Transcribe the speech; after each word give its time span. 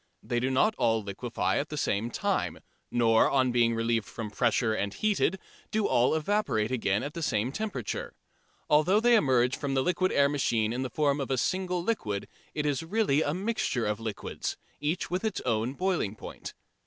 They 0.23 0.39
do 0.39 0.49
not 0.49 0.73
all 0.79 1.03
liquefy 1.03 1.57
at 1.59 1.69
the 1.69 1.77
same 1.77 2.09
time, 2.09 2.57
nor 2.89 3.29
on 3.29 3.51
being 3.51 3.75
relieved 3.75 4.07
from 4.07 4.29
the 4.29 4.35
pressure 4.35 4.73
and 4.73 4.91
heated 4.91 5.37
do 5.69 5.85
all 5.87 6.15
evaporate 6.15 6.71
again 6.71 7.03
at 7.03 7.13
the 7.13 7.21
same 7.21 7.51
temperature. 7.51 8.15
Although 8.67 8.99
they 8.99 9.13
emerge 9.15 9.55
from 9.55 9.75
the 9.75 9.83
liquid 9.83 10.11
air 10.11 10.27
machine 10.27 10.73
in 10.73 10.81
the 10.81 10.89
form 10.89 11.21
of 11.21 11.29
a 11.29 11.37
single 11.37 11.83
liquid, 11.83 12.27
it 12.55 12.65
is 12.65 12.81
really 12.81 13.21
a 13.21 13.35
mixture 13.35 13.85
of 13.85 13.99
liquids, 13.99 14.57
each 14.79 15.11
with 15.11 15.23
its 15.23 15.39
own 15.41 15.73
boiling 15.73 16.15
point. 16.15 16.55